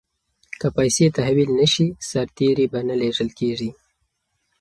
که 0.59 0.67
پیسې 0.77 1.05
تحویل 1.17 1.49
نه 1.59 1.65
شي 1.73 1.87
سرتیري 2.09 2.65
به 2.71 2.79
نه 2.87 2.95
لیږل 3.01 3.29
کیږي. 3.39 3.69